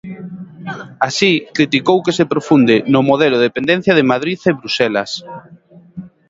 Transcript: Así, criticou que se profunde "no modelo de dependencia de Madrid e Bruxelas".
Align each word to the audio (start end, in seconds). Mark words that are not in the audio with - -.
Así, 1.07 1.31
criticou 1.57 1.97
que 2.05 2.15
se 2.17 2.29
profunde 2.33 2.75
"no 2.93 3.01
modelo 3.09 3.35
de 3.37 3.47
dependencia 3.49 3.93
de 3.97 4.07
Madrid 4.11 4.39
e 4.49 4.57
Bruxelas". 4.59 5.11